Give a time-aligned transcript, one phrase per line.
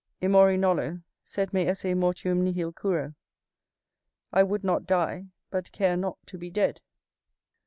[0.19, 3.13] "Emori nolo, sed me esse mortuum nihil curo;"
[4.33, 6.81] I would not die, but care not to be dead.